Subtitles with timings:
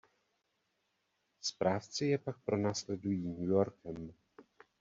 [1.41, 4.13] Správci je pak pronásledují New Yorkem.